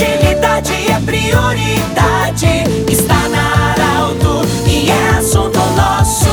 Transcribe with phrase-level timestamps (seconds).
[0.00, 2.64] Agilidade é prioridade.
[2.90, 6.24] Está na Arauto e é assunto nosso.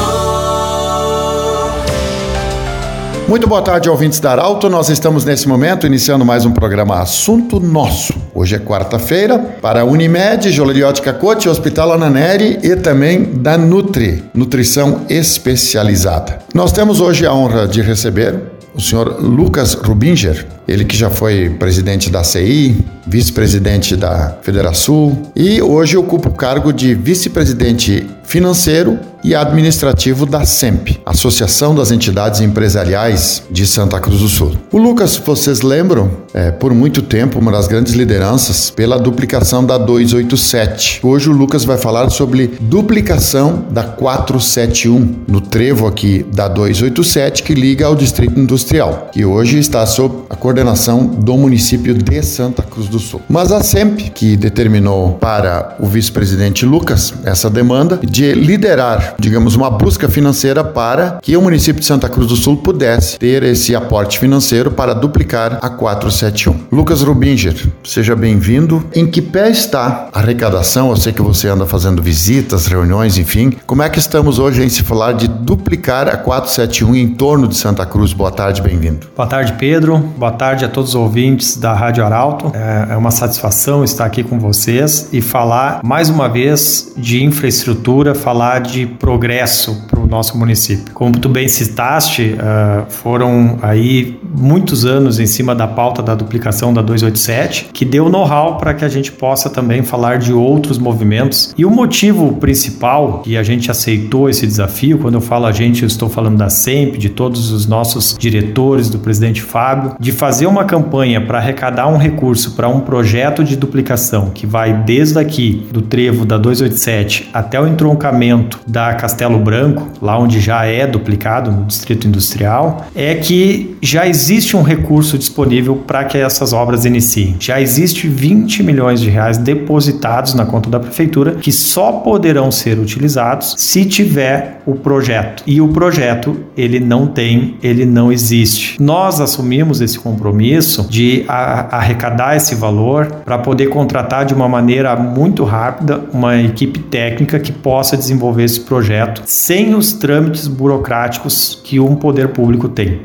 [3.28, 4.70] Muito boa tarde, ouvintes da Arauto.
[4.70, 8.14] Nós estamos nesse momento iniciando mais um programa Assunto Nosso.
[8.34, 16.40] Hoje é quarta-feira para Unimed, Joleriótica Cote, Hospital Ananeri e também da Nutri, Nutrição Especializada.
[16.54, 21.50] Nós temos hoje a honra de receber o senhor Lucas Rubinger, ele que já foi
[21.50, 22.78] presidente da CI,
[23.08, 31.00] vice-presidente da Federação e hoje ocupa o cargo de vice-presidente financeiro e administrativo da SEMP,
[31.06, 34.54] Associação das Entidades Empresariais de Santa Cruz do Sul.
[34.72, 39.78] O Lucas, vocês lembram, é, por muito tempo, uma das grandes lideranças pela duplicação da
[39.78, 41.02] 287.
[41.04, 47.54] Hoje o Lucas vai falar sobre duplicação da 471, no trevo aqui da 287, que
[47.54, 52.88] liga ao Distrito Industrial, que hoje está sob a coordenação do município de Santa Cruz
[52.88, 53.22] do Sul.
[53.28, 59.70] Mas a SEMP, que determinou para o vice-presidente Lucas essa demanda de liderar digamos, uma
[59.70, 64.20] busca financeira para que o município de Santa Cruz do Sul pudesse ter esse aporte
[64.20, 66.68] financeiro para duplicar a 471.
[66.72, 68.84] Lucas Rubinger, seja bem-vindo.
[68.96, 70.90] Em que pé está a arrecadação?
[70.90, 73.54] Eu sei que você anda fazendo visitas, reuniões, enfim.
[73.66, 77.56] Como é que estamos hoje em se falar de duplicar a 471 em torno de
[77.56, 78.14] Santa Cruz?
[78.14, 79.08] Boa tarde, bem-vindo.
[79.16, 79.98] Boa tarde, Pedro.
[79.98, 82.52] Boa tarde a todos os ouvintes da Rádio Arauto.
[82.54, 88.07] É, é uma satisfação estar aqui com vocês e falar mais uma vez de infraestrutura,
[88.16, 90.94] falar de progresso para o nosso município.
[90.94, 96.74] Como tu bem citaste, uh, foram aí muitos anos em cima da pauta da duplicação
[96.74, 101.54] da 287, que deu know-how para que a gente possa também falar de outros movimentos.
[101.58, 105.84] E o motivo principal que a gente aceitou esse desafio, quando eu falo a gente,
[105.84, 110.46] eu estou falando da SEMP, de todos os nossos diretores, do presidente Fábio, de fazer
[110.46, 115.68] uma campanha para arrecadar um recurso para um projeto de duplicação que vai desde aqui
[115.72, 121.52] do trevo da 287 até o entroncamento da Castelo Branco, lá onde já é duplicado
[121.52, 124.17] no Distrito Industrial, é que já existe
[124.56, 127.36] um recurso disponível para que essas obras iniciem.
[127.40, 132.80] Já existe 20 milhões de reais depositados na conta da prefeitura que só poderão ser
[132.80, 135.44] utilizados se tiver o projeto.
[135.46, 138.82] E o projeto, ele não tem, ele não existe.
[138.82, 145.44] Nós assumimos esse compromisso de arrecadar esse valor para poder contratar de uma maneira muito
[145.44, 151.96] rápida uma equipe técnica que possa desenvolver esse projeto sem os trâmites burocráticos que um
[151.96, 153.02] poder público tem.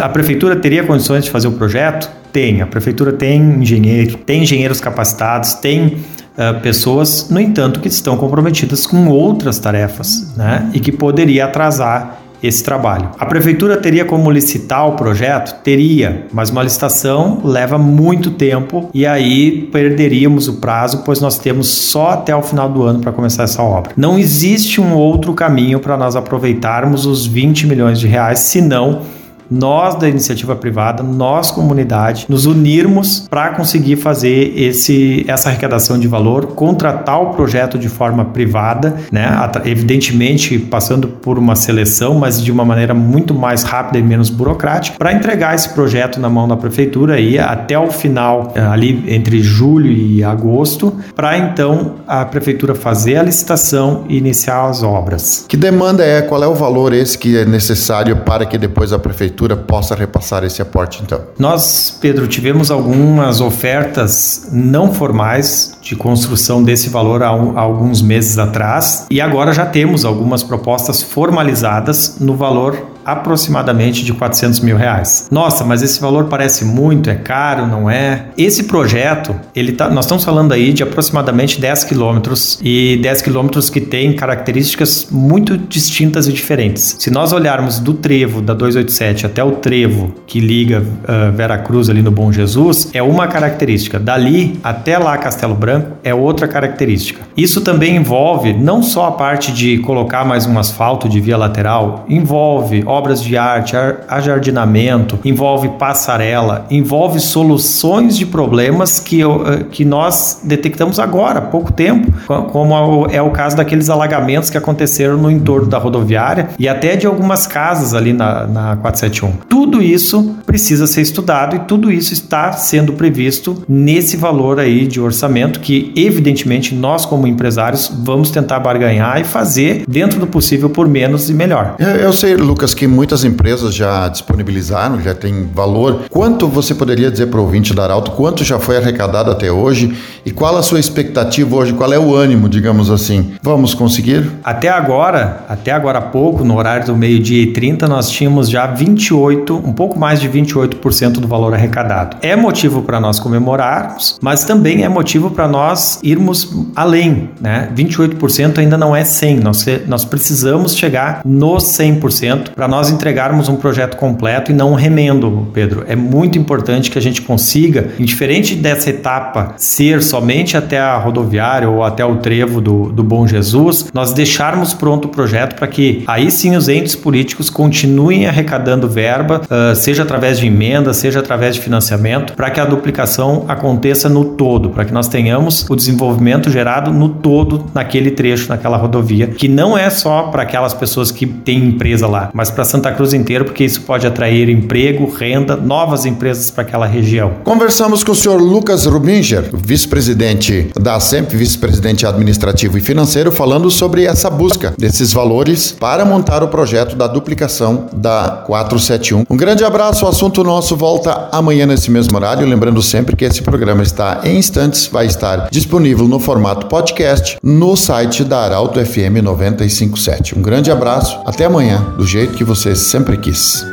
[0.00, 2.10] A prefeitura teria condições de fazer o projeto?
[2.32, 2.60] Tem.
[2.60, 5.96] A prefeitura tem engenheiro, tem engenheiros capacitados, tem
[6.36, 12.20] Uh, pessoas, no entanto, que estão comprometidas com outras tarefas né, e que poderia atrasar
[12.42, 13.10] esse trabalho.
[13.18, 15.62] A prefeitura teria como licitar o projeto?
[15.62, 21.68] Teria, mas uma licitação leva muito tempo e aí perderíamos o prazo, pois nós temos
[21.68, 23.92] só até o final do ano para começar essa obra.
[23.96, 29.02] Não existe um outro caminho para nós aproveitarmos os 20 milhões de reais, senão
[29.50, 36.08] nós da iniciativa privada, nós comunidade, nos unirmos para conseguir fazer esse, essa arrecadação de
[36.08, 39.26] valor, contratar o projeto de forma privada, né?
[39.64, 44.98] evidentemente passando por uma seleção, mas de uma maneira muito mais rápida e menos burocrática,
[44.98, 49.40] para entregar esse projeto na mão da prefeitura aí até o final, eh, ali entre
[49.40, 55.44] julho e agosto, para então a prefeitura fazer a licitação e iniciar as obras.
[55.48, 56.22] Que demanda é?
[56.22, 59.94] Qual é o valor esse que é necessário para que depois a prefeitura prefeitura possa
[59.94, 61.20] repassar esse aporte, então?
[61.38, 68.00] Nós, Pedro, tivemos algumas ofertas não formais de construção desse valor há, um, há alguns
[68.00, 74.76] meses atrás e agora já temos algumas propostas formalizadas no valor aproximadamente de 400 mil
[74.76, 75.28] reais.
[75.30, 78.26] Nossa, mas esse valor parece muito, é caro, não é?
[78.36, 83.70] Esse projeto, ele tá, nós estamos falando aí de aproximadamente 10 quilômetros e 10 quilômetros
[83.70, 86.96] que tem características muito distintas e diferentes.
[86.98, 91.88] Se nós olharmos do trevo da 287 até o trevo que liga uh, Vera Cruz
[91.88, 93.98] ali no Bom Jesus, é uma característica.
[93.98, 97.20] Dali até lá Castelo Branco é outra característica.
[97.36, 102.04] Isso também envolve não só a parte de colocar mais um asfalto de via lateral,
[102.08, 103.74] envolve obras de arte,
[104.08, 111.72] ajardinamento, envolve passarela, envolve soluções de problemas que, eh, que nós detectamos agora, há pouco
[111.72, 112.12] tempo,
[112.50, 117.06] como é o caso daqueles alagamentos que aconteceram no entorno da rodoviária e até de
[117.06, 119.32] algumas casas ali na, na 471.
[119.48, 125.00] Tudo isso precisa ser estudado e tudo isso está sendo previsto nesse valor aí de
[125.00, 130.88] orçamento que, evidentemente, nós como empresários vamos tentar barganhar e fazer dentro do possível por
[130.88, 131.76] menos e melhor.
[131.78, 136.04] Eu, eu sei, Lucas, que que muitas empresas já disponibilizaram, já tem valor.
[136.08, 139.96] Quanto você poderia dizer para o ouvinte da Arauto, quanto já foi arrecadado até hoje
[140.24, 143.34] e qual a sua expectativa hoje, qual é o ânimo, digamos assim?
[143.42, 144.30] Vamos conseguir?
[144.44, 148.66] Até agora, até agora há pouco, no horário do meio-dia e 30, nós tínhamos já
[148.66, 152.18] 28, um pouco mais de 28% do valor arrecadado.
[152.22, 157.68] É motivo para nós comemorarmos, mas também é motivo para nós irmos além, né?
[157.76, 163.56] 28% ainda não é 100, nós, nós precisamos chegar nos 100% para nós entregarmos um
[163.56, 165.84] projeto completo e não um remendo, Pedro.
[165.88, 171.68] É muito importante que a gente consiga, indiferente dessa etapa ser somente até a rodoviária
[171.68, 176.04] ou até o trevo do, do Bom Jesus, nós deixarmos pronto o projeto para que
[176.06, 181.54] aí sim os entes políticos continuem arrecadando verba, uh, seja através de emenda, seja através
[181.54, 186.50] de financiamento, para que a duplicação aconteça no todo, para que nós tenhamos o desenvolvimento
[186.50, 191.26] gerado no todo naquele trecho, naquela rodovia, que não é só para aquelas pessoas que
[191.26, 196.04] têm empresa lá, mas para Santa Cruz inteiro, porque isso pode atrair emprego, renda, novas
[196.04, 197.32] empresas para aquela região.
[197.44, 204.04] Conversamos com o senhor Lucas Rubinger, vice-presidente da SEMP, vice-presidente administrativo e financeiro, falando sobre
[204.04, 209.24] essa busca desses valores para montar o projeto da duplicação da 471.
[209.28, 213.42] Um grande abraço, o assunto nosso volta amanhã nesse mesmo horário, lembrando sempre que esse
[213.42, 219.22] programa está em instantes, vai estar disponível no formato podcast no site da Arauto FM
[219.22, 220.38] 957.
[220.38, 223.66] Um grande abraço, até amanhã, do jeito que você sempre quis.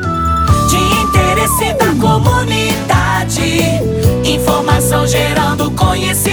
[0.68, 3.62] De interesse da comunidade,
[4.26, 6.33] informação gerando conhecimento.